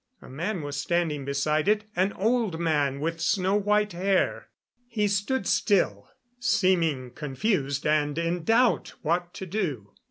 A 0.19 0.27
man 0.31 0.63
was 0.63 0.77
standing 0.77 1.25
beside 1.25 1.67
it 1.67 1.83
an 1.95 2.11
old 2.13 2.59
man 2.59 3.01
with 3.01 3.21
snow 3.21 3.53
white 3.53 3.93
hair. 3.93 4.47
He 4.87 5.07
stood 5.07 5.45
still, 5.45 6.09
seeming 6.39 7.11
confused 7.11 7.85
and 7.85 8.17
in 8.17 8.43
doubt 8.43 8.95
what 9.03 9.31
to 9.35 9.45
do. 9.45 9.91